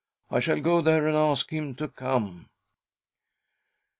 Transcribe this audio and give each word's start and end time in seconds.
I 0.31 0.39
shall 0.39 0.59
go 0.59 0.81
there 0.81 1.07
and 1.07 1.15
ask 1.15 1.51
him 1.51 1.75
to 1.75 1.87
come." 1.87 2.49